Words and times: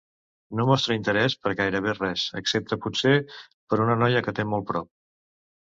No 0.59 0.63
mostra 0.69 0.95
interès 0.99 1.35
per 1.43 1.53
gairebé 1.61 1.93
res, 1.99 2.25
excepte 2.41 2.81
potser 2.87 3.15
per 3.29 3.81
una 3.87 4.01
noia 4.05 4.27
que 4.29 4.39
té 4.41 4.49
molt 4.57 4.71
prop. 4.73 4.93